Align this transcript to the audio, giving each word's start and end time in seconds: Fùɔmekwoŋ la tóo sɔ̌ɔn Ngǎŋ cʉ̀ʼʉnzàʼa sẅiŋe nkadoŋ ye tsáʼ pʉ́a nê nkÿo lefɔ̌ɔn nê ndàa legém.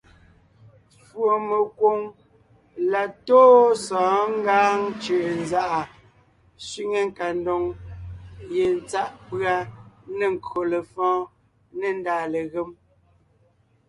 Fùɔmekwoŋ 1.07 1.99
la 2.91 3.03
tóo 3.27 3.53
sɔ̌ɔn 3.85 4.27
Ngǎŋ 4.39 4.77
cʉ̀ʼʉnzàʼa 5.01 5.81
sẅiŋe 6.67 6.99
nkadoŋ 7.09 7.63
ye 8.53 8.65
tsáʼ 8.89 9.09
pʉ́a 9.27 9.55
nê 10.17 10.25
nkÿo 10.35 10.59
lefɔ̌ɔn 10.71 11.19
nê 11.79 11.89
ndàa 11.97 12.23
legém. 12.33 12.69